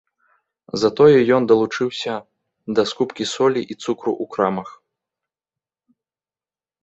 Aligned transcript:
Затое 0.83 1.17
ён 1.35 1.43
далучыўся 1.51 2.15
да 2.79 2.85
скупкі 2.91 3.23
солі 3.33 3.61
і 3.73 3.77
цукру 3.83 4.11
ў 4.23 4.25
крамах. 4.37 4.71